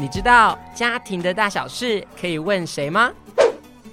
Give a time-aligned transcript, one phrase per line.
[0.00, 3.10] 你知道家庭的大小事可以问谁吗？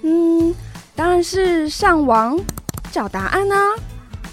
[0.04, 0.54] 嗯，
[0.94, 2.38] 当然是上网
[2.92, 3.74] 找答案啊。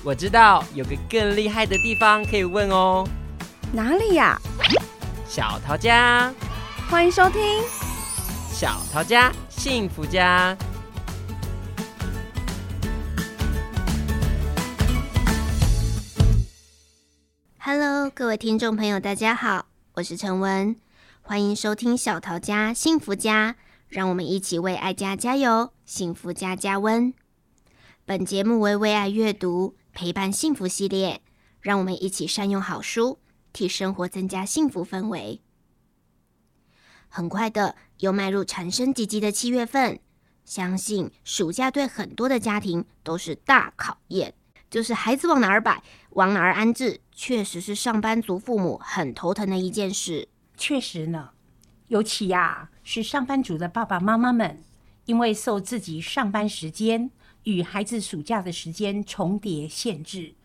[0.04, 3.04] 我知道有个更厉害的地方可以问哦。
[3.72, 4.40] 哪里呀？
[5.28, 6.32] 小桃家，
[6.92, 7.42] 欢迎收听
[8.52, 10.56] 小桃家幸福家。
[17.58, 19.66] Hello，各位听众朋友，大家好，
[19.96, 20.76] 我是陈文。
[21.26, 23.56] 欢迎收听小桃家幸福家，
[23.88, 27.14] 让我们一起为爱家加油，幸福家加温。
[28.04, 31.22] 本节目为为爱阅读陪伴幸福系列，
[31.62, 33.20] 让我们一起善用好书，
[33.54, 35.40] 替生活增加幸福氛围。
[37.08, 40.02] 很快的，又迈入产生积极的七月份，
[40.44, 44.34] 相信暑假对很多的家庭都是大考验，
[44.70, 50.28] 就是孩子往哪儿摆，往哪儿安置，确实是上班族父母很头疼的一件事。
[50.66, 51.32] 确实呢，
[51.90, 54.64] 尤其呀、啊、是上班族的爸爸妈妈们，
[55.04, 57.12] 因为受自己上班时间
[57.44, 60.36] 与孩子暑假的时间重叠限制，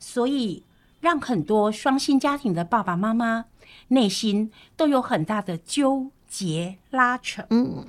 [0.00, 0.64] 所以
[0.98, 3.44] 让很多双薪家庭的爸爸妈妈
[3.86, 7.46] 内心都有很大的纠结拉扯。
[7.50, 7.86] 嗯，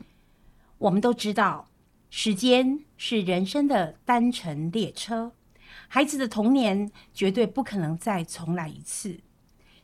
[0.77, 1.69] 我们都知道，
[2.11, 5.31] 时间是人生的单程列车，
[5.87, 9.21] 孩子的童年绝对不可能再重来一次，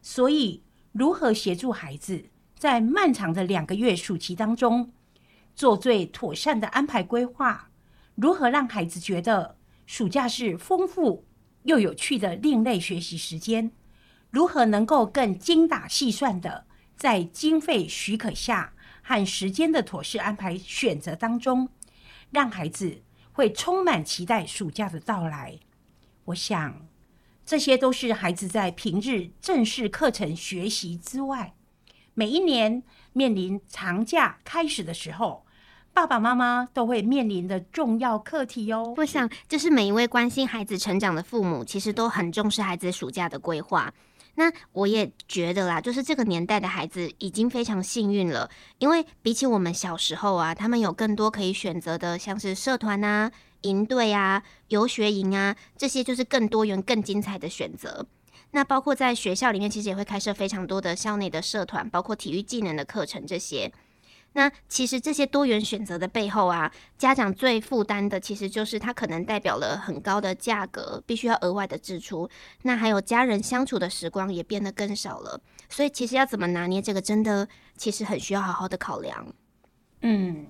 [0.04, 0.62] 所以。
[0.98, 2.24] 如何协助孩子
[2.58, 4.94] 在漫长的两个月暑期当中
[5.54, 7.70] 做最妥善的安排规划？
[8.16, 11.26] 如何让孩子觉得暑假是丰富
[11.64, 13.74] 又有趣的另类学习时间？
[14.30, 21.68] 如何能够更精打细算的在经费许可下和时间的妥适安排选择当中，
[22.32, 23.02] 让孩子
[23.34, 25.60] 会充满期待暑假的到来？
[26.24, 26.88] 我想。
[27.46, 31.54] 这些都是孩子在平日正式课程学习之外，
[32.16, 32.82] 每一年
[33.14, 35.46] 面临长假开始的时候，
[35.94, 38.96] 爸爸妈妈都会面临的重要课题哦。
[38.98, 43.94] 我想，就是每一位关心孩子成长的父母，其实都很重视孩子暑假的规划。
[44.38, 53.32] 那我也觉得啦，就是这个年代的孩子已经非常幸运了，因为比起我们小时候啊，他们有更多可以选择的，像是社团啊。
[53.66, 58.06] 营队啊，游学营啊，这些就是更多元、更精彩的选择。
[58.52, 63.72] 那包括在学校里面，其实也会开设非常多的校内的社团，包括体育技能的课程这些。
[64.38, 72.30] 那其实这些多元选择的背后啊，家长最负担的其实就是它可能代表了很高的价格，必须要额外的支出。
[72.64, 75.40] 那还有家人相处的时光也变得更少了。
[75.70, 77.48] 所以其实要怎么拿捏这个，真的
[77.78, 79.26] 其实很需要好好的考量。
[80.02, 80.48] 嗯，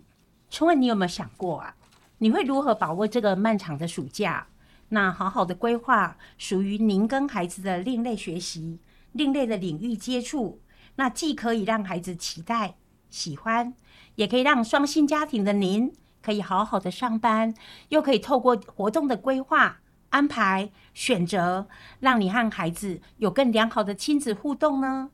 [0.49, 1.75] 请问你有没有想过啊？
[2.19, 4.47] 你会如何把握这个漫长的暑假？
[4.89, 8.79] 那好好的规划属于您跟孩子的另类学习、
[9.11, 10.61] 另类的领域接触，
[10.95, 12.75] 那既可以让孩子期待、
[13.09, 13.73] 喜欢，
[14.15, 17.53] 也可以让双薪家庭的您可以好好的上班，
[17.89, 19.79] 又可以透过活动的规划、
[20.11, 21.67] 安排、选择，
[21.99, 25.09] 让你和孩子有更良好的亲子互动呢？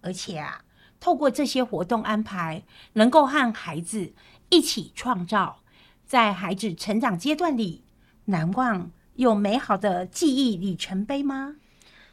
[0.00, 0.62] 而且啊，
[1.00, 2.62] 透过这些活动安排，
[2.92, 4.14] 能够和孩子
[4.50, 5.62] 一起创造。
[6.06, 7.82] 在孩子成长阶段里，
[8.26, 11.56] 难忘又美好的记忆里程碑吗？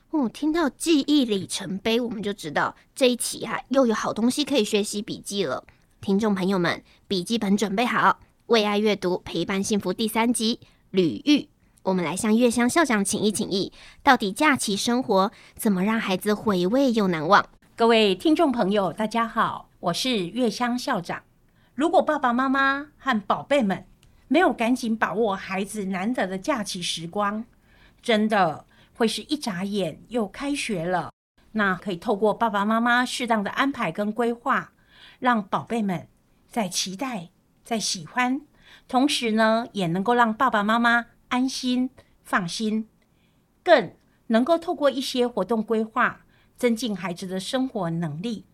[0.10, 5.64] 哦，听到记忆里程碑，我们就知道这一期啊又有好东西可以学习笔记了。
[6.02, 11.48] 听众朋友们，笔记本准备好，为爱阅读陪伴幸福第三集旅育，
[11.84, 13.72] 我们来向月香校长请益请益，
[14.02, 17.46] 到底假期生活怎么让孩子回味又难忘？
[17.76, 21.22] 各位听众朋友，大家好，我是月香校长。
[21.76, 23.86] 如果爸爸妈妈和宝贝们
[24.28, 27.46] 没有赶紧把握孩子难得的假期时光，
[28.02, 31.12] 真的会是一眨眼又开学了。
[31.54, 34.74] 那可以透过爸爸妈妈适当的安排跟规划，
[35.20, 36.08] 让宝贝们
[36.48, 37.30] 在期待、
[37.64, 38.42] 在喜欢，
[38.88, 41.90] 同时呢，也能够让爸爸妈妈安心
[42.24, 42.88] 放心，
[43.64, 43.94] 更
[44.28, 46.22] 能够透过一些活动规划，
[46.56, 48.46] 增进孩子的生活能力。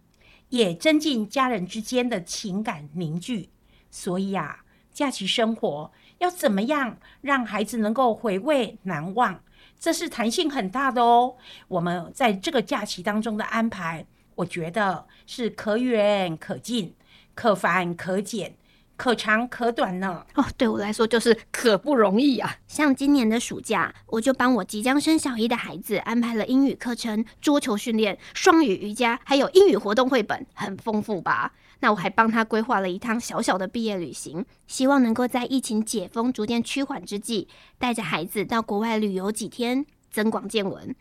[0.50, 3.50] 也增进家人之间的情感凝聚，
[3.90, 9.42] 所以啊，假期生活要怎么样让孩子能够回味难忘？
[9.80, 11.36] 这是弹性很大的哦。
[11.68, 14.06] 我们在这个假期当中的安排，
[14.36, 16.94] 我觉得是可远可近，
[17.34, 18.56] 可繁可简。
[19.00, 20.26] 可长可短呢？
[20.36, 22.58] 哦，对我来说就是可不容易啊。
[22.68, 31.54] 像今年的暑假，我就帮我即将升小一的孩子安排了英语课程、桌球训练、双语瑜伽，还有英语活动绘本，很丰富吧？
[31.80, 37.48] 那我还帮他规划了一趟小小的毕业旅行，希望能够在疫情解封逐渐趋缓之际，
[37.78, 40.94] 带着孩子到国外旅游几天，增广见闻。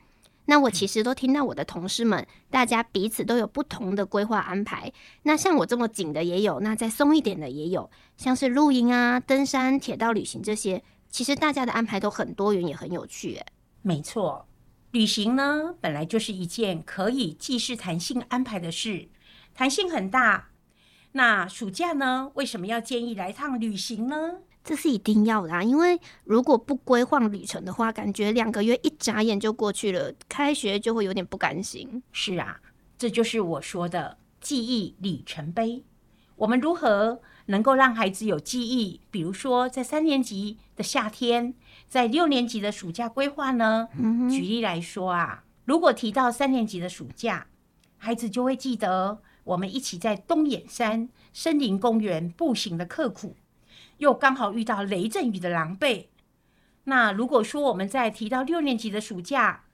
[0.50, 4.90] 那我其实都听到我的同事们，大家彼此都有不同的规划安排。
[5.24, 13.36] 那像我这么紧的也有，那再松一点的也有，像是露营啊、登山、铁道旅行这些，其实大家的安排都很多元，也很有趣。
[13.36, 13.46] 哎，
[13.82, 14.48] 没错，
[14.92, 19.10] 旅行呢本来就是一件可以既是弹性安排的事，
[19.54, 20.48] 弹性很大。
[21.12, 24.36] 那暑假呢，为什么要建议来趟旅行呢？
[24.64, 32.02] 这是一定要的啊，因为如果不规划旅程的话，感觉两个月一眨眼就过去了，开学就会有点不甘心。
[32.12, 32.60] 是啊，
[32.98, 35.84] 这就是我说的记忆里程碑。
[36.36, 39.00] 我们如何能够让孩子有记忆？
[39.10, 41.54] 比如说，在三年级的夏天，
[41.88, 43.88] 在六年级的暑假规划呢？
[43.98, 44.28] 嗯哼。
[44.28, 47.46] 举例来说啊，如果提到三年级的暑假，
[47.96, 53.34] 孩子就会记得我们一起在东眼山森林公园步行的刻苦。
[53.98, 56.06] 又刚好遇到雷阵雨的狼狈。
[56.84, 59.64] 那如果说我们在提到六年级的暑假，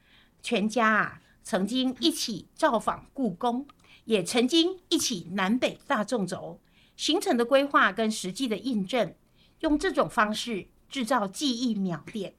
[0.43, 3.67] 全家啊曾经一起造访故宫，
[4.05, 6.61] 也曾经一起南北大纵走，
[6.97, 9.15] 行程的规划跟实际的印证，
[9.61, 12.35] 用这种方式制造记忆秒点。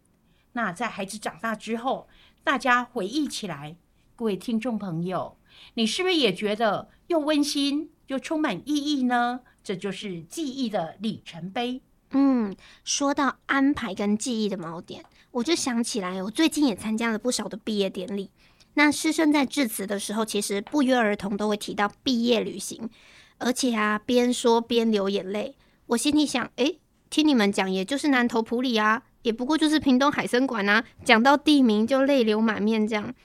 [0.54, 2.08] 那在孩子长大之后，
[2.44, 3.78] 大家回忆起来，
[4.16, 5.38] 各位听众朋友，
[5.76, 9.42] 你是不是也觉得又温馨又充满意义呢？
[9.66, 11.82] 这就是记忆的里程碑。
[12.12, 18.30] 嗯，说到安排跟记忆的锚点，我就想起来，我最近也参加了不少的毕业典礼。
[18.76, 22.88] 那师生在致辞的时候，其实不约而同都会提到毕业旅行，
[23.40, 25.56] 而且啊，边说边流眼泪。
[25.88, 26.80] 我心里想，诶，
[27.10, 33.16] 听你们讲，也就是南投埔里啊，也不过就是屏东海生馆啊，讲到地名就泪流满面这样。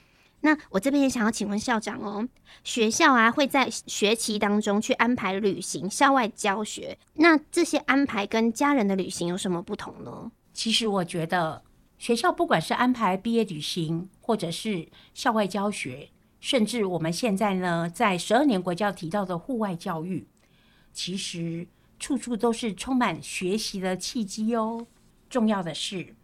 [0.41, 2.27] 那我这边也想要请问校长哦，
[2.63, 10.31] 学校啊会在学期当中去安排旅行、校外教学，那这些安排跟家人的旅行有什么不同呢？
[10.51, 11.63] 其实我觉得
[11.97, 16.09] 学校不管是安排毕业旅行，或者是校外教学，
[16.39, 20.27] 甚至我们现在呢在十二年国教提到的户外教育，
[20.91, 21.67] 其实
[21.99, 24.87] 处处都是充满学习的契机哦。
[25.29, 26.15] 重要的是，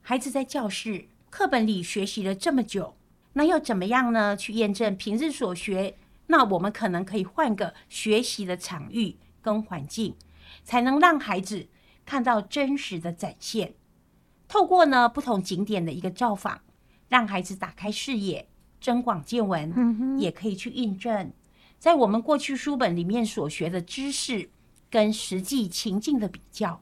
[0.00, 2.95] 孩子在教室课本里学习了这么久。
[3.38, 4.34] 那要怎么样呢？
[4.34, 5.94] 去验证平日所学，
[6.28, 10.14] 那我们可能可以换个学习的场域跟环境，
[10.64, 11.68] 才能让孩子
[12.06, 13.74] 看到真实的展现。
[14.48, 16.62] 透过呢不同景点的一个造访，
[17.10, 18.48] 让孩子打开视野，
[18.80, 21.30] 增广见闻，嗯，也可以去印证，
[21.78, 24.48] 在我们过去书本里面所学的知识
[24.88, 26.80] 跟实际情境的比较，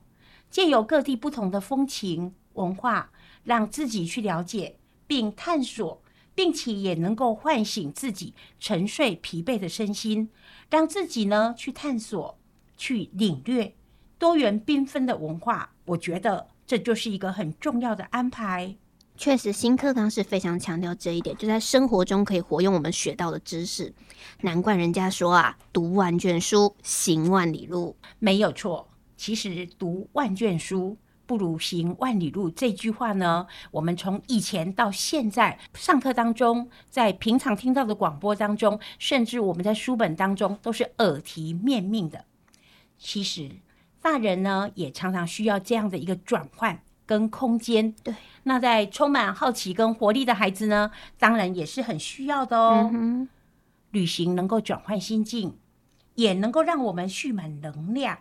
[0.49, 3.11] 借由各地不同的风情文化，
[3.43, 4.77] 让自己去了解
[5.09, 6.01] 并探索。
[6.35, 10.31] 并且也能够唤醒自己沉睡疲惫的身心，
[10.71, 12.39] 让自己呢去探索、
[12.77, 13.75] 去领略
[14.19, 15.73] 多元缤纷的文化。
[15.87, 18.77] 我觉得这就是一个很重要的安排。
[19.17, 23.95] 确实，新课纲是非常强调这一点，就在生活中可以活用我们学到的知识。
[24.41, 27.95] 难怪人家说啊，读万卷书，行万里路。
[28.19, 30.97] 没有错，其实读万卷书。
[31.35, 42.25] 不如行万里路这句话呢，我们从以前到现在上课当中，在平常听到的广播当中，甚至我们在书本当中都是耳提面命的。
[42.97, 43.51] 其实
[44.01, 47.91] 大人呢也常常需要这样的一个转换跟空间。
[48.05, 48.15] 对，
[48.45, 52.89] 那在充满好奇跟活力的孩子呢，当然也是很需要的哦。
[52.95, 53.29] 嗯、
[53.91, 55.57] 旅行能够转换心境，
[56.15, 58.21] 也能够让我们蓄满能量，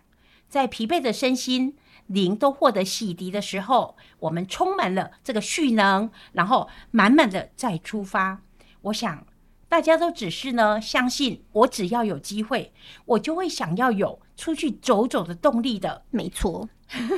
[0.50, 1.75] 在疲惫的身心。
[2.07, 8.41] 灵都获得洗涤的时候，我们充满了这个蓄能，然后满满的再出发。
[8.81, 9.25] 我想
[9.69, 12.74] 大家都只是呢，相信我只要有机会，
[13.05, 16.03] 我就会想要有出去走走的动力的。
[16.12, 16.69] 没错，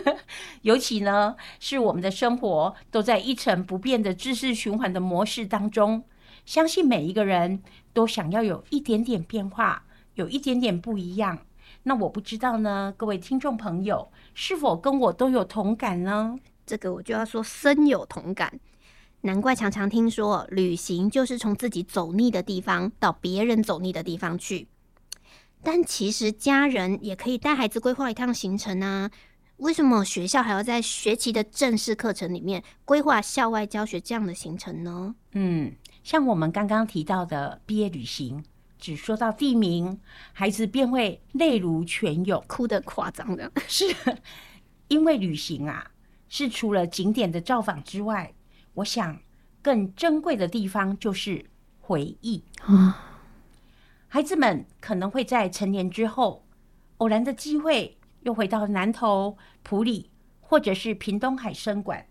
[0.62, 6.06] 尤其呢是我们的生活都在一成不变的知识循环的模式当中，
[6.46, 7.62] 相信每一个人
[7.92, 11.40] 都想要有一点点变化，有一点点不一样。
[11.88, 16.36] 那我不知道呢，各位听众朋友是否跟我都有同感呢？
[16.66, 18.60] 这个我就要说深有同感。
[19.22, 24.68] 难怪常常听说，旅行就是从自己走腻的地方到别人走腻的地方去。
[25.62, 29.12] 但其实家人也可以带孩子规划一趟行程啊。
[29.58, 35.14] 为什么学校还要在学期的正式课程里面规划校外教学这样的行程呢？
[35.34, 35.72] 嗯，
[36.04, 38.44] 像我们刚刚提到的毕业旅行。
[38.86, 40.00] 只说到地名，
[40.32, 43.52] 孩子便会泪如泉涌，哭得夸张的。
[43.68, 43.84] 是，
[44.90, 45.90] 因为旅行啊，
[46.30, 48.36] 是除了景点的造访之外，
[48.76, 49.20] 我想
[49.64, 51.48] 更珍贵的地方就是
[51.80, 53.24] 回忆啊。
[54.08, 56.46] 孩子们可能会在成年之后，
[56.98, 60.12] 偶然的机会又回到南投埔里，
[60.42, 62.06] 或者是屏东海生馆，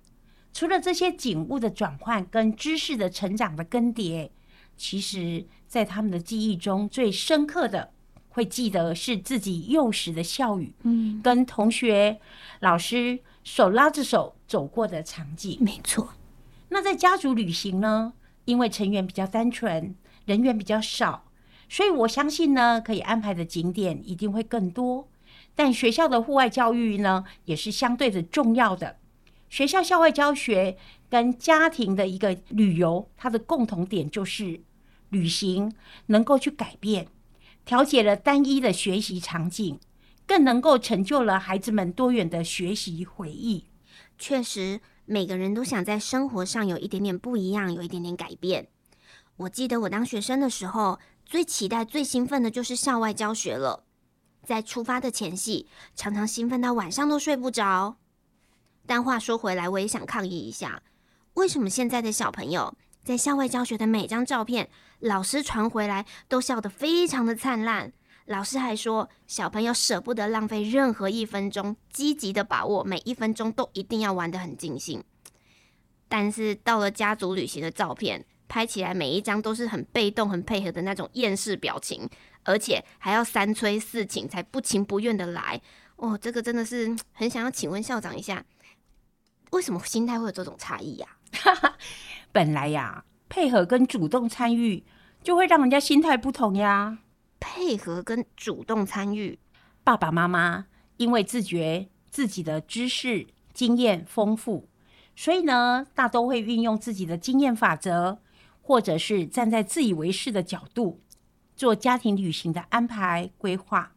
[0.53, 4.31] 除了这些景物的转换跟知识的成长的更迭，
[4.77, 7.91] 其实在他们的记忆中最深刻的，
[8.29, 12.21] 会记得是自己幼时的笑语，嗯，跟同学、
[12.61, 15.59] 老师手拉着手走过的场景。
[15.61, 16.11] 没错。
[16.69, 18.13] 那在家族旅行呢？
[18.45, 21.25] 因为成员比较单纯，人员比较少，
[21.69, 25.09] 所以我相信呢，可以安排的景点一定会更多。
[25.57, 28.99] 但学校的户外教育呢，也是相对的重要的。
[29.49, 30.77] 学校校外教学
[31.11, 34.61] 跟家庭的一个旅游，它的共同点就是
[35.15, 35.73] 旅行
[36.07, 37.09] 能够去改变，
[37.65, 39.79] 调节了单一的学习场景，
[40.27, 43.65] 更能够成就了孩子们多元的学习回忆。
[44.19, 44.81] 确实。
[45.07, 48.69] 每个人都想在生活上有一点点不一样，有一点点改变。
[49.37, 53.85] 我记得我当学生的时候，最期待、最兴奋的就是校外教学了。
[54.43, 57.99] 在出发的前夕，常常兴奋到晚上都睡不着。
[58.87, 60.83] 但话说回来，我也想抗议一下：
[61.35, 64.71] 为什么现在的小朋友在校外教学的每张照片，
[65.01, 67.93] 老师传回来都笑得非常的灿烂？
[68.27, 75.05] 老师还说，小朋友舍不得浪费任何一分钟，积极的把握每一分钟，都一定要玩得很尽兴。
[76.09, 82.09] 但是到了家族旅行的照片，拍起来每一张都是很被动、很配合的那种厌世表情，
[82.45, 85.61] 而且还要三催四请才不情不愿的来。
[85.97, 88.45] 哦，这个真的是很想要请问校长一下，
[89.51, 91.09] 为什么心态会有这种差异呀？
[92.33, 94.85] 本来呀，配合跟主动参与
[95.23, 96.99] 就会让人家心态不同呀。
[97.41, 99.39] 配合跟主动参与，
[99.83, 100.67] 爸爸妈妈
[100.97, 104.69] 因为自觉自己的知识经验丰富，
[105.15, 108.19] 所以呢，大都会运用自己的经验法则，
[108.63, 111.01] 或者是站在自以为是的角度
[111.55, 113.93] 做家庭旅行的安排规划。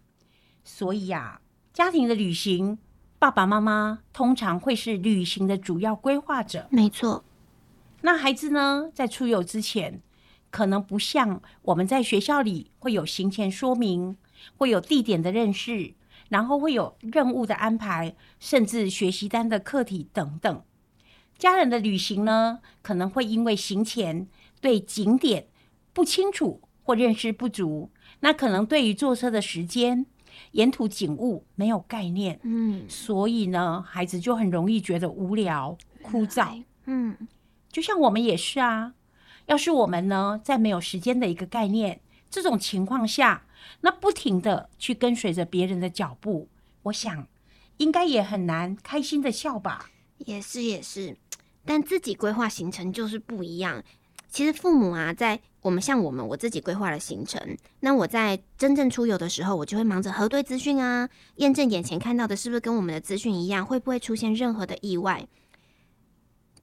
[0.64, 1.40] 所以呀，
[1.72, 2.78] 家庭的旅行，
[3.18, 6.68] 爸爸妈妈通常会是旅行的主要规划者。
[6.70, 7.24] 没错。
[8.02, 10.02] 那孩子呢，在出游之前，
[10.50, 14.18] 可能不像我们在学校里会有行前说明，
[14.56, 15.94] 会有地点的认识，
[16.30, 20.64] 然后会有任务的安排，甚至学习单的课题等等。
[21.38, 24.28] 家人的旅行呢，可能会因为行前
[24.62, 25.48] 对景点
[25.94, 30.06] 不清楚或认识不足，那可能对于坐车的时间、
[30.52, 37.16] 沿途景物没有概念，嗯，所以呢，孩子就很容易觉得无聊、枯燥，嗯，
[37.78, 38.96] 就像我们也是啊。
[39.46, 43.46] 要是我们呢，在没有时间的一个概念这种情况下，
[43.82, 46.50] 那不停的去跟随着别人的脚步，
[46.82, 47.28] 我想
[47.78, 49.92] 应该也很难开心的笑吧。
[50.18, 51.16] 也是也是，
[51.66, 53.84] 但自己规划行程就是不一样。
[54.28, 65.28] 其实父母啊，在我们像我们我自己规划了行程，那我在真正出游的时候，我就会忙着核对资讯啊，验证眼前看到的是不是跟我们的资讯一样，会不会出现任何的意外。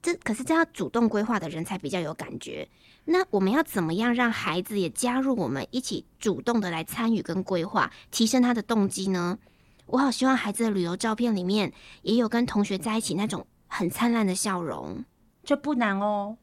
[0.05, 2.69] 这可是这样主动规划的人才比较有感觉。
[3.05, 9.39] 那我们要怎么样让孩子也加入我们一起主动的来参与跟规划，提升他的动机呢？
[9.87, 15.03] 我好希望孩子的旅游照片里面也有跟同学在一起那种很灿烂的笑容。
[15.43, 16.37] 这不难哦。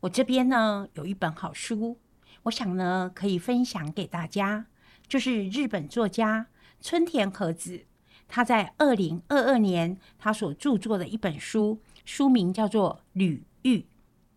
[0.00, 1.96] 我这边呢有一本好书，
[2.42, 4.66] 我想呢可以分享给大家，
[5.08, 6.48] 就是日本作家
[6.82, 7.86] 村田和子
[8.28, 11.80] 他在二零二二年他所著作的一本书。
[12.06, 13.78] 书名叫做《旅遇》，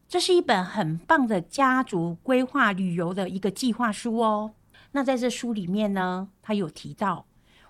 [0.09, 4.55] 这是一本很棒的家族规划旅游的一个计划书哦。
[4.91, 7.27] 那在这书里面呢，他有提到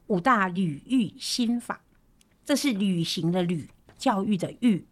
[0.08, 1.82] 五大旅遇心法，
[2.46, 4.88] 这是旅行的旅，教育的育。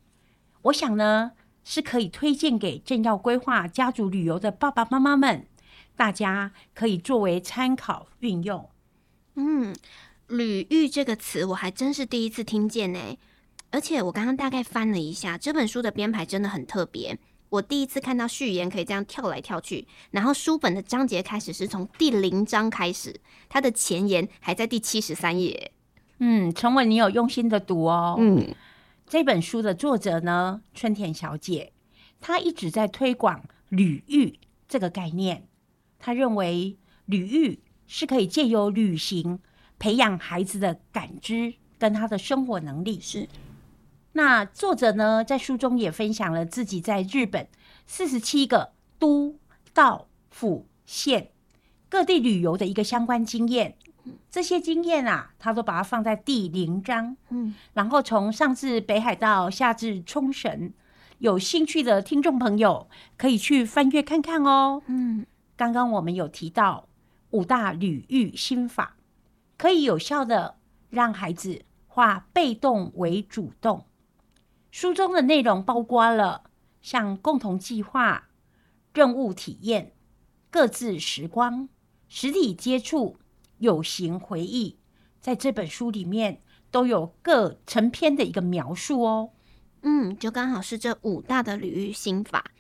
[0.64, 1.32] 我想呢，
[1.64, 5.48] 是可以推荐给正要规划家族旅游的爸爸妈妈们，
[5.96, 8.70] 大家可以作为参考运用。
[9.36, 9.74] 嗯，
[10.28, 13.18] 旅遇这个词我还真是第一次听见呢。
[13.70, 17.18] 而且我刚刚大概翻了一下这本书的编排，真的很特别。
[17.50, 25.72] 我第一次看到序言可以这样跳来跳去，然后书本的章节开始是从第零章开始，它的前言还在第七十三页。
[26.20, 28.18] 嗯，陈文，你有用心的读哦。
[28.20, 28.54] 嗯，
[29.08, 31.72] 这本书的作者呢，春田小姐，
[32.20, 35.48] 她一直在推广旅遇这个概念。
[36.00, 39.40] 她认为旅遇是可以借由旅行
[39.80, 43.00] 培养孩子的感知跟他的生活能力。
[43.00, 43.28] 是。
[44.18, 47.48] 那作者呢，在书中也分享了自己在日本
[47.86, 49.36] 四十七个都
[49.76, 51.30] 道府县
[51.88, 53.76] 各地旅游的一个相关经验。
[54.32, 57.16] 这些经验啊，他都把它放在第零章。
[57.30, 60.74] 嗯，然后从上至北海道，下至冲绳，
[61.20, 64.82] 有兴趣的听众朋友可以去翻阅看看哦。
[64.88, 66.88] 嗯，刚刚我们有提到
[67.30, 68.96] 五大旅域心法，
[69.60, 70.56] 可以有效的
[70.90, 73.86] 让孩子化被动为主动。
[74.80, 76.44] 书中的内容包括了
[76.84, 78.30] 像共同计划、
[78.94, 79.94] 任务体验、
[80.52, 81.68] 各自时光、
[82.08, 83.18] 实体接触、
[83.58, 84.78] 有形回忆，
[85.20, 89.32] 在这本书里面都有各成篇的一个描述哦。
[89.82, 92.52] 嗯，就刚好是这五大的旅育心法，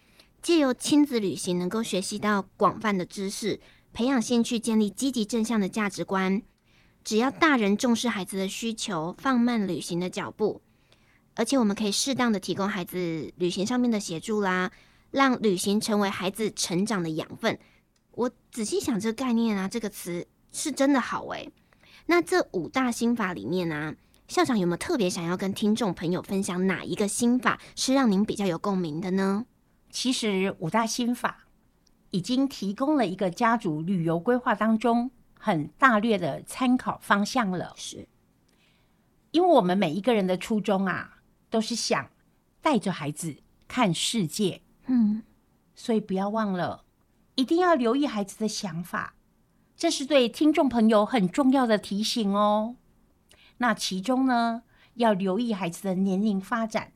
[0.42, 3.60] 借由亲子旅行，能够学习到广泛的知识，
[3.94, 6.42] 培养兴趣，建立积极正向的价值观。
[7.04, 10.64] 只要大人重视孩子的需求，放慢旅行的脚步，
[11.38, 14.72] 而且我们可以适当的提供孩子旅行上面的协助啦，
[15.12, 17.58] 让旅行成为孩子成长的养分。
[18.12, 21.52] 我仔细想这个概念啊，这个词是真的好诶。
[22.08, 23.96] 那这五大心法里面呢、啊？
[24.28, 29.46] 校长有没有特别想要跟听众朋友分享哪一个心法是让您比较有共鸣的呢？
[29.90, 31.46] 其实五大心法
[32.10, 37.74] 已经提供了一个家族旅游规划当中很大略的参考方向了。
[37.78, 38.08] 是，
[39.32, 41.17] 因为我们每一个人的初衷啊，
[41.58, 42.12] 都是想
[42.62, 43.38] 带着孩子
[43.68, 45.24] 看世界，嗯，
[45.74, 46.86] 所以不要忘了，
[47.34, 49.16] 一定要留意孩子的想法，
[49.76, 52.76] 这是对听众朋友很重要的提醒哦。
[53.58, 54.62] 那其中呢，
[54.94, 56.92] 要留意孩子的年龄发展，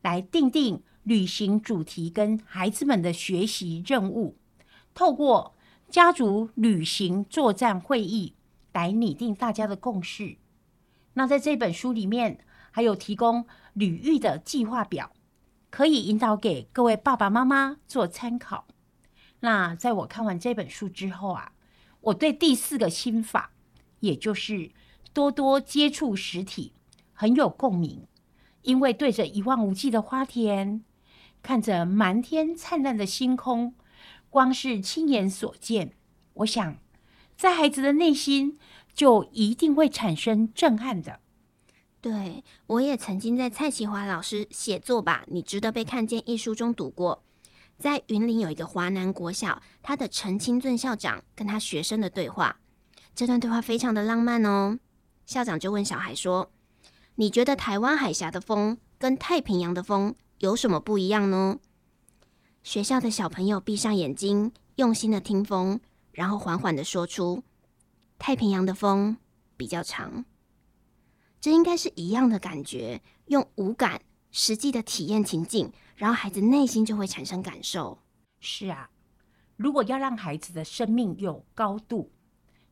[0.00, 4.38] 来定定旅行主题跟孩子们的学习任务，
[4.94, 5.54] 透过
[5.90, 8.34] 家族旅行作战会议
[8.72, 10.38] 来拟定大家的共识。
[11.12, 12.38] 那在这本书里面，
[12.70, 13.44] 还有提供
[13.74, 15.12] 旅育的计划表，
[15.70, 18.66] 可以引导给各位爸爸妈妈做参考。
[19.40, 21.52] 那在我看完这本书之后啊，
[22.00, 23.52] 我对第四个心法，
[24.00, 24.72] 也就是。
[25.14, 26.74] 多多接触实体，
[27.12, 28.06] 很有共鸣。
[28.62, 30.84] 因为对着一望无际的花田，
[31.42, 33.74] 看着满天灿烂的星空，
[34.30, 35.94] 光是亲眼所见，
[36.34, 36.76] 我想
[37.36, 38.58] 在孩子的内心
[38.92, 41.18] 就一定会产生震撼的。
[42.00, 47.24] 对，我也曾经在蔡其华老师写作吧，你值得被看见一书中读过，
[47.76, 52.60] 在云林有一个华南国小，他的陈清俊校长跟他学生的对话，
[53.16, 54.78] 这段对话非常的浪漫哦。
[55.26, 56.52] 校长就问小孩说
[57.16, 61.58] ：“你觉得台湾海峡的风跟太平洋的风有什么不一样呢？”
[62.62, 65.80] 学校的小朋友闭上眼睛，用心的听风，
[66.12, 67.42] 然后缓缓的说出
[68.20, 69.16] ：“太平洋的风
[69.56, 70.24] 比较长。”
[71.40, 77.98] 这应该是一样的感觉，用五感实际的体验情境，然后孩子内心就会产生感受。
[78.40, 78.90] 是啊，
[79.56, 82.10] 如果要让孩子的生命有高度。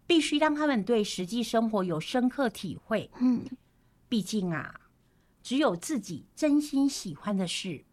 [0.08, 3.10] 必须让他们对实际生活有深刻体会。
[3.18, 3.44] 嗯，
[4.08, 4.82] 毕竟啊，
[5.42, 7.84] 只有自己真心喜欢的事，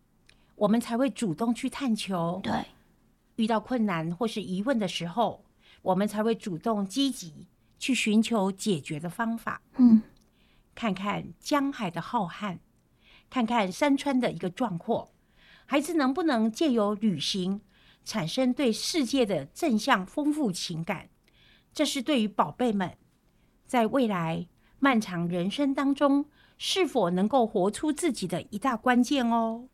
[0.54, 2.40] 我们才会主动去探求。
[2.44, 2.54] 对，
[3.38, 5.44] 遇到困难或是疑问的时候，
[5.82, 7.48] 我们才会主动积极
[7.80, 9.60] 去寻求解决的方法。
[9.78, 10.00] 嗯，
[10.76, 12.60] 看看江海的浩瀚，
[13.30, 15.14] 看看山川的一个壮阔，
[15.66, 17.62] 孩子能不能借由旅行，
[18.04, 21.10] 产生对世界的正向丰富情感？
[21.74, 22.98] 这是对于宝贝们
[23.66, 24.48] 在未来
[24.80, 26.26] 漫长人生当中，
[26.58, 29.68] 是否能够活出自己的一大关键哦。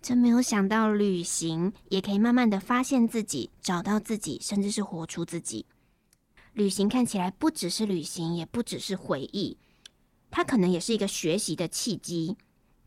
[0.00, 5.66] 真没有想到，旅行也可以慢慢的发现自己，找到自己，甚至是活出自己。
[6.52, 9.58] 旅行看起来不只是旅行，也不只是回忆，
[10.30, 12.36] 它可能也是一个学习的契机。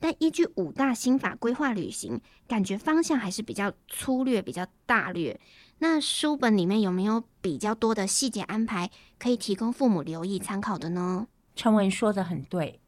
[0.02, 5.38] 但依据五大心法规划旅行，感觉方向还是比较粗略，比较大略。
[5.80, 11.28] 那书本里面有没有比较多的细节安排，可以提供父母留意参考的呢？
[11.54, 12.80] 陈文说得很对，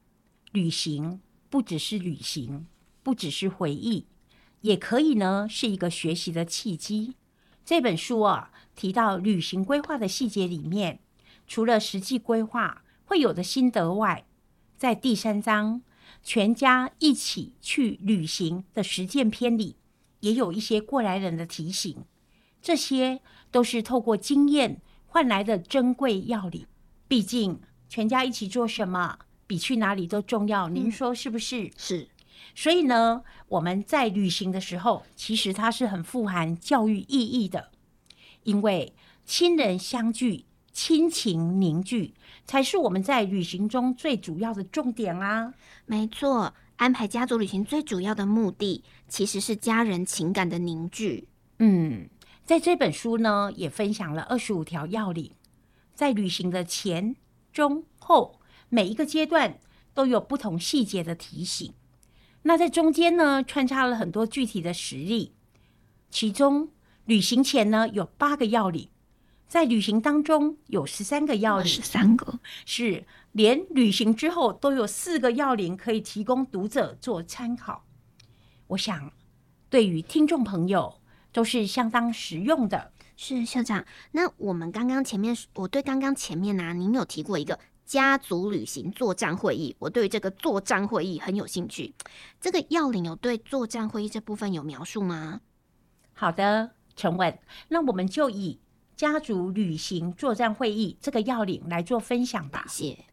[0.53, 2.67] 旅行不只是旅行，
[3.03, 4.05] 不只是回忆，
[4.61, 7.15] 也可以呢是一个学习的契机。
[7.65, 11.01] 这本书啊提到旅行规划的细节里面，
[11.45, 14.25] 除了实际规划会有的心得外，
[14.82, 15.84] 在第三章
[16.24, 19.76] 全家一起去旅行的实践篇里，
[20.22, 22.04] 也有一些过来人的提醒。
[22.63, 26.65] 这些都是透过经验换来的珍贵要领。
[27.08, 30.67] 毕竟全家一起做什么，比去哪里都重要。
[30.67, 31.65] 您说是不是？
[31.65, 32.08] 嗯，是。
[32.56, 37.70] 所以呢，我们在旅行的时候，其实它是很富含教育意义的。
[38.41, 38.96] 因为
[39.28, 42.15] 亲人相聚、亲情凝聚，
[42.51, 45.53] 才是我们在旅行中最主要的重点啊。
[45.85, 51.29] 没错，安排家族旅行最主要的目的，其实是家人情感的凝聚。
[51.59, 52.09] 嗯。
[52.43, 55.31] 在这本书呢，也分享了二十五条要领，
[55.93, 57.15] 在旅行的前、
[57.53, 59.57] 中、后每一个阶段
[59.93, 61.73] 都有不同细节的提醒。
[62.41, 65.31] 那在中间呢，穿插了很多具体的实例。
[66.09, 66.67] 其中，
[67.05, 68.89] 旅行前呢有八个要领，
[69.51, 77.83] 在旅行当中有十三个要领，十三个是连旅行之后都有四个要领可以提供读者做参考。
[78.67, 79.11] 我想，
[79.69, 81.01] 对于听众朋友
[81.33, 82.93] 都是相当实用的。
[83.17, 91.93] 是校长，那我们刚刚前面，我对刚刚前面呢、啊，您有提过一个家族旅行作战会议，我对这个作战会议很有兴趣。
[92.39, 95.41] 这个要领有对作战会议这部分有描述吗？
[96.13, 97.37] 好的，陈文，
[97.67, 98.61] 那我们就以。
[99.01, 102.65] 家族旅行作战会议这个要领来做分享吧。
[102.69, 103.05] 谢谢。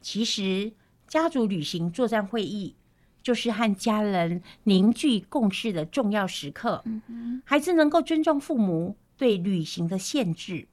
[0.00, 0.72] 其实，
[1.06, 2.74] 家族旅行作战会议
[3.22, 6.82] 就是和家人凝聚共识的重要时刻。
[6.86, 7.42] 嗯哼。
[7.44, 10.66] 孩子能够尊重父母对旅行的限制，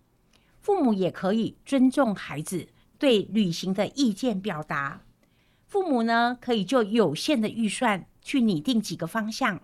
[0.62, 5.04] 父母也可以尊重孩子对旅行的意见表达。
[5.67, 9.62] 父母呢，可以就有限的预算去拟定几个方向，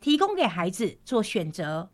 [0.00, 1.90] 提供给孩子做选择。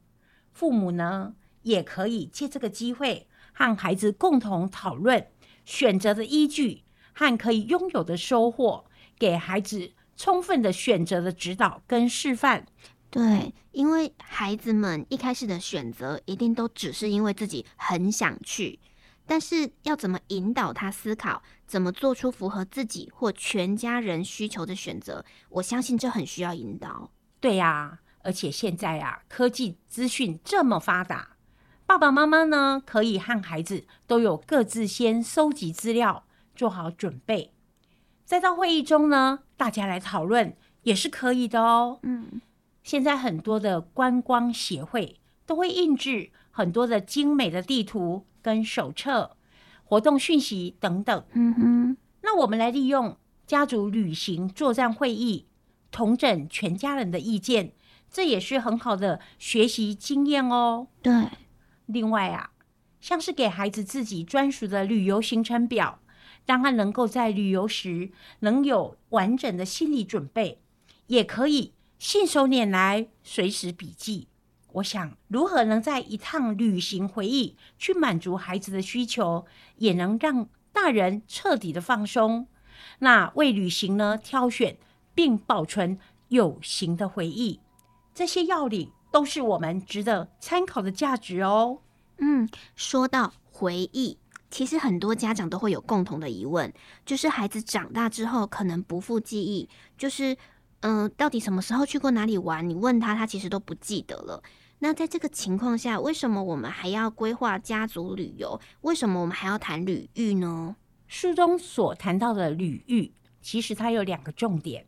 [0.52, 5.26] 父母呢，也可以借这个机会和孩子共同讨论
[5.64, 8.84] 选择的依据和可以拥有的收获，
[9.18, 12.66] 给孩子充分的选择的指导跟示范。
[13.10, 18.78] 对，因为孩子们一开始的选择一定都只是因为自己很想去，
[19.26, 27.10] 但是要怎么引导他思考，怎么做出符合自己或全家人需求的选择，我相信这很需要引导。
[27.40, 31.36] 对呀，而且现在啊，科技资讯这么发达。
[31.90, 36.22] 爸爸妈妈呢，可以和孩子都有各自先收集资料，
[36.54, 37.52] 做好准备，
[38.24, 41.98] 再到会议中呢，大家来讨论也是可以的哦。
[42.04, 42.40] 嗯，
[42.84, 49.36] 现在很多的观光协会都会印制很多的精美的地图跟手册、
[49.82, 51.24] 活动讯息等等。
[51.32, 53.16] 嗯哼，那我们来利用
[53.48, 55.46] 家族旅行作战会议，
[55.90, 57.72] 统整全家人的意见，
[58.08, 60.86] 这也是很好的学习经验哦。
[61.02, 61.26] 对。
[61.92, 62.50] 另外啊，
[63.00, 66.00] 像是给孩子自己专属的旅游行程表，
[66.46, 70.60] 让他能够在旅游时能有完整的心理准备，
[71.06, 74.28] 也可以信手拈来，随时笔记。
[74.74, 79.44] 我想，如何能在一趟旅行回忆去满足孩子的需求，
[79.76, 82.46] 也能让大人彻底的放松。
[83.00, 84.76] 那为旅行呢，挑选
[85.12, 85.98] 并保存
[86.28, 87.58] 有形的回忆，
[88.14, 88.92] 这些要领。
[89.10, 91.80] 都是我们值得参考的价值哦。
[92.18, 94.18] 嗯，说到回忆，
[94.50, 96.72] 其实很多家长都会有共同的疑问，
[97.04, 100.36] 就是孩子长大之后可能不复记忆，就是
[100.80, 102.68] 嗯、呃，到底什么时候去过哪里玩？
[102.68, 104.42] 你问他，他其实都不记得了。
[104.80, 108.60] 那在这个情况下，为什么我们还要规划家族旅游？
[108.82, 110.76] 为什么我们还要谈旅育呢？
[111.06, 114.86] 书中所谈到的旅育，其实它有两个重点。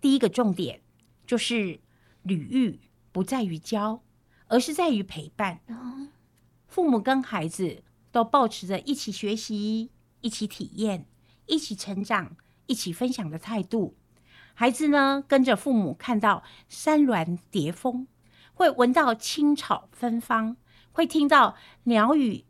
[0.00, 0.80] 第一个重点
[1.26, 1.80] 就是
[2.22, 2.80] 旅育。
[3.12, 4.02] 不在于教，
[4.48, 5.60] 而是在于陪伴。
[6.66, 9.90] 父母跟孩子都保持着一起学习、
[10.22, 11.06] 一起体验、
[11.46, 13.96] 一起成长、一起分享的态度。
[14.54, 18.06] 孩子呢，跟着父母看到山峦叠峰，
[18.54, 20.56] 会闻到青草芬芳，
[20.92, 22.44] 会听到鸟语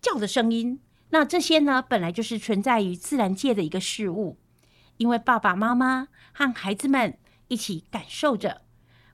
[0.00, 0.80] 叫的声音。
[1.10, 4.36] 那这些呢，本来就是存在于自然界的一个事物，
[4.96, 8.63] 因为爸爸妈妈和孩子们一起感受着。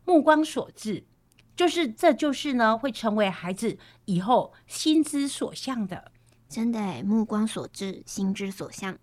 [0.05, 1.05] 目光所至，
[1.57, 6.11] 就是这就是呢，会成为孩子以后心之所向的。
[6.49, 8.99] 真的，目光所至，心之所向，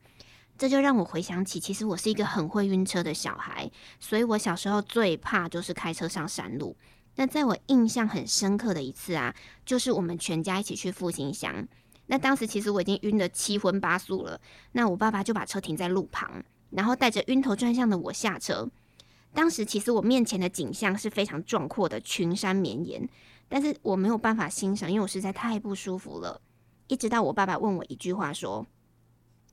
[0.57, 6.75] 这就让我回想起，其实我是一个很会晕车的小孩，所以我小时候最怕就是开车上山路。
[7.15, 9.33] 那在我印象很深刻的一次啊，
[9.65, 11.65] 就是我们全家一起去复兴乡。
[12.07, 14.39] 那当时其实我已经晕得七荤八素了，
[14.73, 18.69] 那我爸爸就把车停在路旁，然后带着晕头转向的我下车。
[19.37, 23.07] 当时其实我面前的景象是非常壮阔的群山绵延，
[23.47, 26.41] 但是我没有办法欣赏，因为我实在太不舒服了。
[26.87, 28.65] 一直到我爸爸问我一句话说：“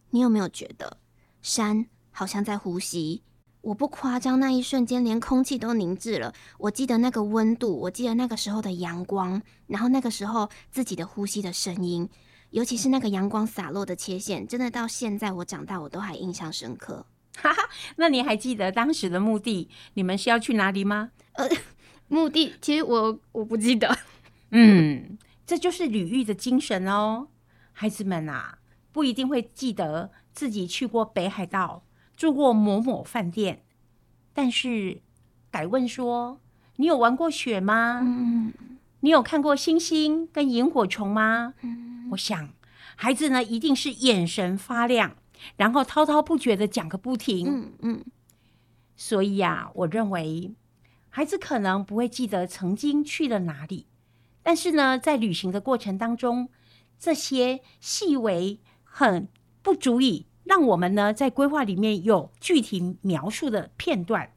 [0.08, 0.96] 你有没有觉得
[1.42, 3.22] 山好像在呼吸？”
[3.60, 6.32] 我不夸张，那一瞬间连空气都凝滞了。
[6.56, 12.08] 我记得那个温度，我记得那个时候的阳光，然后那个时候自己的呼吸的声音，
[12.48, 17.04] 尤其是那个阳光洒落的切线，真的到现在我长大我都还印象深刻。
[17.36, 19.68] 哈哈，那你还记得当时的目的？
[19.94, 21.10] 你们是要去哪里吗？
[21.32, 21.48] 呃，
[22.08, 23.96] 目的其实我我不记得。
[24.50, 27.28] 嗯，这就是旅遇的精神哦。
[27.72, 28.58] 孩子们啊，
[28.92, 31.82] 不一定会记得自己去过北海道，
[32.16, 33.62] 住过某某饭店，
[34.32, 35.02] 但是
[35.50, 36.40] 改问说：
[36.76, 38.00] 你有玩过雪吗？
[38.02, 38.52] 嗯，
[39.00, 41.54] 你有看过星星跟萤火虫吗？
[41.62, 42.50] 嗯，我想
[42.94, 45.16] 孩子呢，一定是眼神发亮。
[45.56, 48.04] 然后滔滔不绝的讲个不停，嗯嗯，
[48.96, 50.54] 所以呀、啊，我认为
[51.10, 53.86] 孩子可能不会记得曾经去了哪里，
[54.42, 56.48] 但是呢，在旅行的过程当中，
[56.98, 59.28] 这些细微很
[59.62, 64.32] 不足以让我们呢在规划里面有具体描述的片段，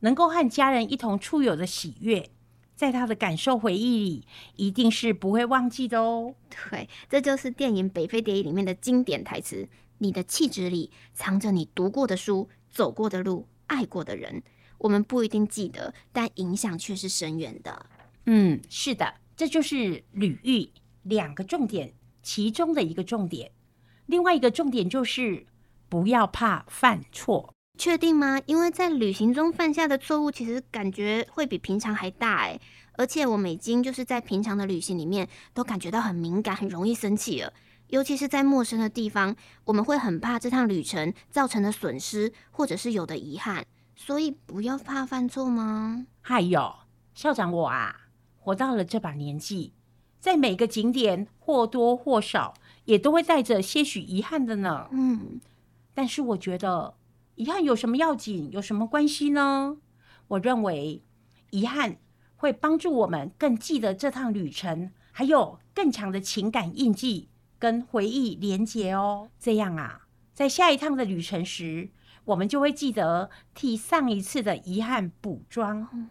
[0.00, 2.30] 能够和家人一同出游的喜悦，
[2.76, 6.34] 在他的感受回忆里，一定是不会忘记的哦。
[6.48, 9.68] 对，这就是电影《北非谍影》里面的经典台词
[10.00, 14.42] ：“你的气质里藏着你读过的书、走过的路、爱过的人。
[14.78, 17.86] 我们不一定记得，但影响却是深远的。”
[18.26, 19.14] 嗯，是的。
[19.36, 20.70] 这就是旅遇
[21.04, 23.50] 两个重点，其中的一个重点。
[24.06, 25.46] 另外一个重点就是
[25.88, 27.54] 不要怕犯错。
[27.78, 28.40] 确定吗？
[28.44, 32.60] 因为在旅行中犯下的错误，其实感觉会比平常还大哎。
[32.98, 37.50] 而且我们已经就是在平常的旅行里面都感觉到很敏感，很容易生气了。
[37.90, 43.64] 尤其是在陌生的地方，我们会很怕这趟旅程造成的损失，或者是有的遗憾。
[43.94, 46.06] 所以不要怕犯错吗？
[46.22, 46.74] 还有
[47.14, 47.96] 校长我啊。
[48.42, 49.74] 活到了这把年纪，
[50.18, 52.54] 在每个景点或多或少
[52.86, 54.88] 也都会带着些许遗憾的呢。
[54.92, 55.38] 嗯，
[55.92, 56.94] 但是我觉得
[57.34, 59.76] 遗憾有什么要紧，有什么关系呢？
[60.28, 61.02] 我认为
[61.50, 61.98] 遗憾
[62.36, 67.28] 会帮助我们更记得这趟旅程，还有更强的情感印记
[67.60, 69.30] 跟回忆连结哦。
[69.38, 71.90] 这样啊，在下一趟的旅程时，
[72.24, 75.86] 我们就会记得替上一次的遗憾补妆。
[75.92, 76.10] 嗯，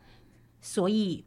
[0.61, 1.25] 所以。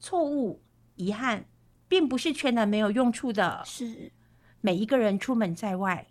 [0.00, 0.62] 错误、
[0.94, 1.46] 遗憾，
[1.88, 3.62] 并不是全然没有用处的。
[3.64, 4.12] 是
[4.60, 6.06] 每一个人出门在外，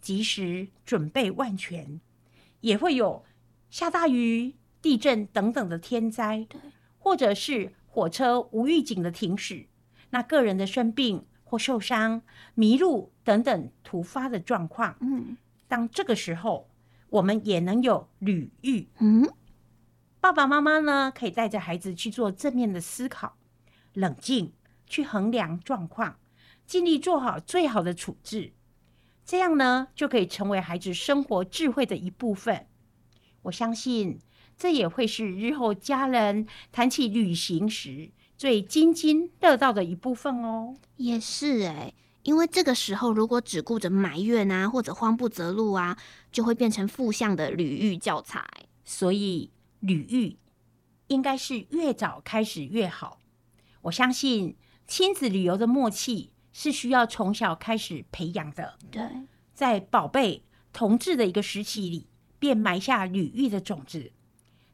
[0.00, 2.00] 及时准备万全，
[2.62, 3.24] 也会有
[3.70, 6.60] 下大雨、地震等等的天灾，对，
[6.98, 9.68] 或者是火车无预警的停驶，
[10.10, 12.20] 那个人的生病或受伤、
[12.54, 14.96] 迷路等等突发的状况。
[15.00, 16.68] 嗯，当这个时候，
[17.08, 18.86] 我们也能有旅遇。
[18.98, 19.26] 嗯。
[20.20, 23.38] 爸爸妈妈呢，可以带着孩子去做正面的思考，
[23.94, 24.52] 冷静
[24.86, 26.18] 去衡量状况，
[26.66, 28.52] 尽力做好最好的处置，
[29.24, 32.66] 这样呢，就可以成为孩子生活智慧的一部分。
[33.42, 34.18] 我相信，
[34.56, 40.74] 这也会是日后家人谈起旅行时最津津乐道的一部分哦。
[40.96, 45.98] 也是哎，因为这个时候如果只顾着埋怨啊，或者慌不择路啊，
[46.32, 48.42] 就会变成负向的旅遇教材。
[48.86, 49.50] 所以。
[49.80, 50.36] 旅遇
[51.06, 53.20] 应该是越早开始越好。
[53.82, 54.56] 我相信
[54.88, 58.76] 亲子旅游的默契是需要从小开始培养的。
[58.90, 59.00] 对，
[59.54, 62.08] 在宝贝同志的一个时期里，
[62.40, 64.10] 便埋下旅遇的种子，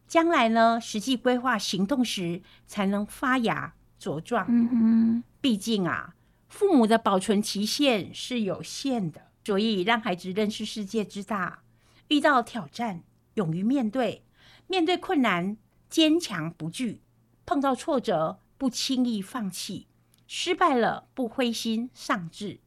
[0.06, 4.46] 将来呢，实际规划行动时才能发芽茁壮。
[4.48, 6.14] 嗯哼，毕竟啊，
[6.48, 11.62] 父母的保存期限是有限的，所以让孩子认识世界之大，
[12.08, 13.02] 遇到挑战，
[13.34, 14.22] 勇于面对。
[14.66, 15.58] 面对困难，
[15.90, 17.00] 坚强不惧；
[17.44, 19.86] 碰到挫折，不轻易放弃；
[20.26, 22.60] 失败了，不灰心丧志。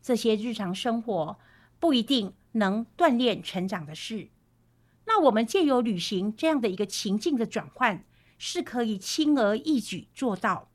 [0.00, 1.38] 这些日常生活
[1.78, 4.28] 不一定能锻炼成长的事，
[5.16, 8.04] 那我们借由旅行这样的一个情境的转换，
[8.36, 10.68] 是可以轻而易举做到。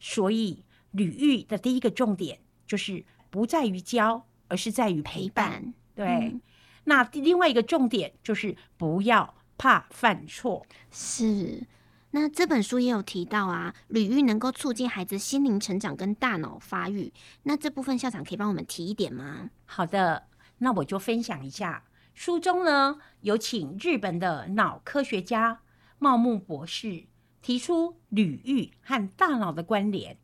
[0.00, 5.72] 所以，旅遇的第一个重点就是不在于教，而是在于陪伴。
[5.94, 6.40] 对，嗯。
[6.82, 9.32] 那另外一个重点就是不要。
[9.56, 11.64] 怕犯错是，
[12.10, 17.12] 那这本书也有提到啊，旅遇能够促进孩子心灵成长跟大脑发育。
[17.44, 19.48] 那这部分校长可以帮我们提一点吗？
[19.64, 20.24] 好的，
[20.58, 21.84] 那我就分享一下。
[22.14, 25.60] 书中呢，有请日本的脑科学家
[25.98, 27.04] 茂木博士
[27.42, 30.16] 提出旅遇和大脑的关联，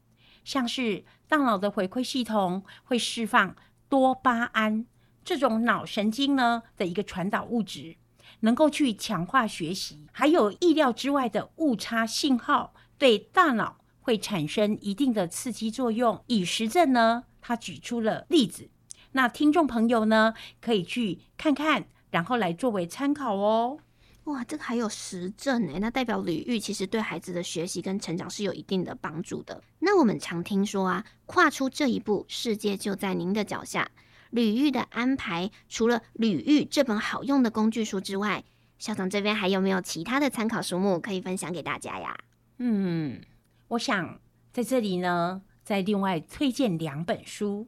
[0.44, 3.56] 像是大脑的回馈系统会释放
[3.88, 4.86] 多巴胺
[5.24, 7.96] 这种脑神经呢的一个传导物质。
[8.42, 16.22] 能够去强化学习，还有意料之外的误差信号，对大脑会产生一定的刺激作用。
[16.28, 18.70] 以实证呢，他举出了例子，
[19.12, 23.78] 那听众朋友呢，可以去看看，然后来作为参考哦。
[24.24, 29.62] 哇，这个还有实证诶，那代表旅遇其实对孩子的学习跟成长是有一定的帮助的。
[29.80, 33.90] 那我们常听说啊，跨出这一步，世界就在您的脚下。
[34.30, 38.44] 旅遇的安排，除了《旅遇》这本好用的工具书之外，
[38.78, 42.16] 校长这边还有没有其他的参考书目可以分享给大家呀？
[42.58, 43.20] 嗯，
[43.68, 44.20] 我想
[44.52, 47.66] 在这里呢，再另外推荐两本书。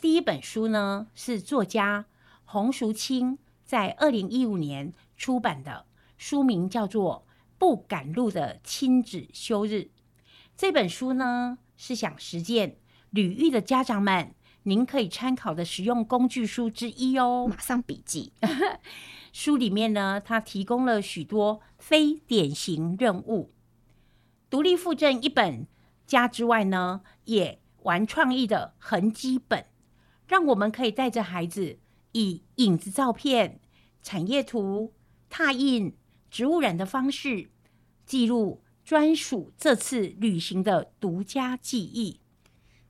[0.00, 2.06] 第一本书呢是作家
[2.44, 7.26] 洪淑清在二零一五年出版的，书名叫做
[7.58, 9.72] 《不赶路的亲子休日》。
[10.56, 12.76] 这本书呢是想实践
[13.10, 14.32] 旅遇的家长们。
[14.62, 18.32] 您可以参考的实用工具书之一哦，马上笔记。
[19.32, 23.50] 书里面呢，它提供了许多非典型任务，
[24.48, 25.66] 独立附赠一本
[26.06, 29.64] 家之外呢，也玩创意的痕迹本，
[30.28, 31.78] 让我们可以带着孩子
[32.12, 33.60] 以影子照片、
[34.02, 34.92] 产业图、
[35.30, 35.96] 拓印、
[36.30, 37.50] 植物染的方式，
[38.04, 42.20] 记录专属这次旅行的独家记忆。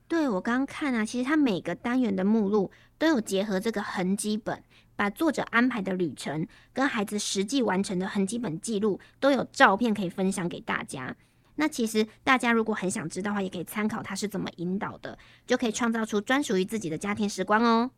[0.07, 4.63] 对，我刚刚看啊，其实它每个单元的目录都有结合这个痕迹本，
[4.95, 11.15] 把作者安排的旅程跟孩子实际完成的痕迹本记录都有照片可以分享给大家。
[11.59, 17.91] 那其实大家如果很想知道的话，也可以参考他是怎么引导的，就可以创造出专属于自己的家庭时光哦。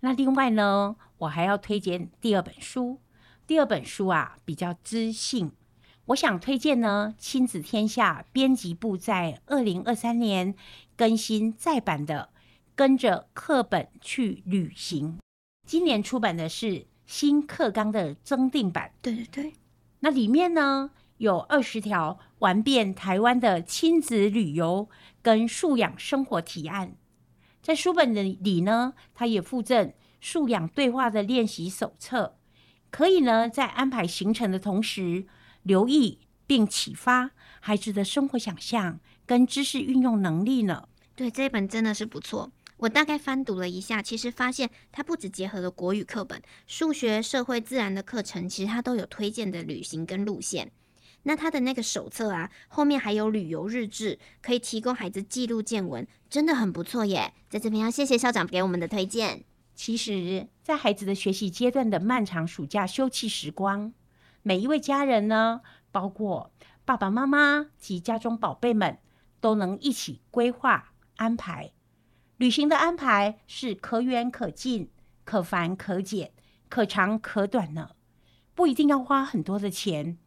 [0.00, 2.98] 那另外呢，我还要推荐第二本书。
[3.46, 5.52] 第二本书啊，比较知性。
[6.06, 10.56] 我想推荐呢，亲子天下编辑部在二零二三年
[10.96, 12.30] 更新再版的
[12.74, 15.18] 《跟着课本去旅行》，
[15.64, 18.90] 今年出版的是新课纲的增订版。
[19.00, 19.52] 对对对，
[20.00, 24.88] 那里面呢，有二十条玩遍台湾的亲子旅游
[25.22, 26.96] 跟素养生活提案。
[27.62, 32.36] 在书本里里呢，它也附赠素养对话的练习手册，
[32.90, 35.26] 可以呢在安排行程的同时，
[35.62, 40.88] 留意并启发孩子的生活想象跟知识运用能力呢？
[41.16, 42.50] 对，这一本真的是不错。
[42.78, 50.70] 我大概翻读了一下，其实发现它不只结合了国语课本、数学、社会、自然的课程，其实它都有推荐的旅行跟路线。
[51.24, 57.34] 那他的那个手册啊，后面还有旅游日志，可以提供孩子记录见闻，真的很不错耶。
[57.50, 59.44] 在这边要谢谢校长给我们的推荐。
[59.74, 63.92] 其实，在孩子的学习阶段的漫长暑假休憩时光。
[64.42, 66.52] 每一位家人呢，包括
[66.84, 68.98] 爸爸妈妈及家中宝贝们，
[69.40, 71.72] 都能一起规划安排
[72.36, 74.90] 旅行的安排，是可远可近、
[75.24, 76.32] 可繁可简、
[76.68, 77.90] 可长可短呢。
[78.54, 80.18] 不一定要花很多的钱，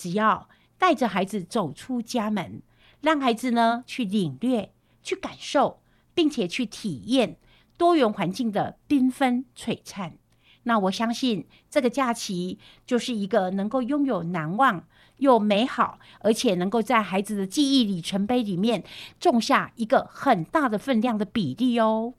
[0.00, 2.62] 只要带着孩子走出家门，
[3.02, 5.82] 让孩子呢去领略、去感受，
[6.14, 7.36] 并且去体验
[7.76, 10.14] 多元环境的缤纷璀璨。
[10.62, 14.86] 那我相信这个假期就是一个能够拥有难忘
[15.18, 18.82] 又美好，而且能够在孩子的记忆里程碑里面
[19.18, 22.14] 种下一个很大的分量的比例哦。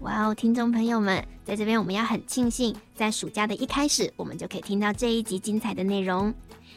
[0.00, 6.32] 哇哦，听众朋友们，在这边我们要很庆幸，在暑假的一开始，我们就可以听到这一集精彩的内容。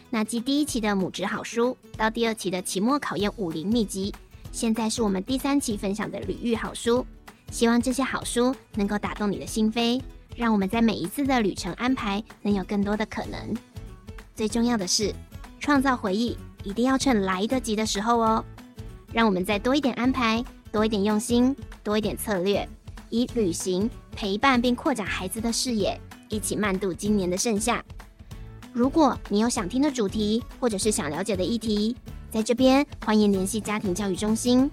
[0.10, 4.12] 那继第一期的母职好书，到第二期的期末考验武林秘籍，
[4.52, 7.06] 现在是我们第三期分享的旅遇好书。
[7.52, 10.02] 希望这些好书能够打动你的心扉。
[10.36, 13.54] 让我们在每一次的旅程安排能有更多的可能。
[14.34, 15.14] 最重要的是，
[15.60, 18.44] 创造回忆一定要趁来得及的时候哦。
[19.14, 22.68] 让我们再多一点安排，多一点用心，多一点策略，
[23.12, 27.84] 以旅行陪伴并扩展孩子的视野，一起慢度今年的盛夏。
[28.74, 31.96] 如果你有想听的主题，或者是想了解的议题，
[32.32, 34.72] 在这边欢迎联系家庭教育中心，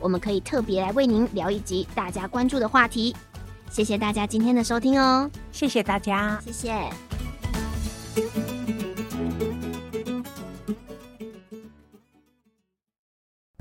[0.00, 3.14] 我们可以特别来为您聊一集大家关注的话题。
[3.70, 6.90] 谢谢大家今天的收听哦，谢谢大家，谢谢。